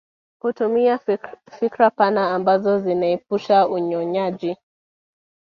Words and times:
Kutumia 0.39 0.99
fikra 1.51 1.89
pana 1.89 2.31
ambazo 2.31 2.79
zinaepusha 2.79 3.67
unyonyaji 3.67 4.57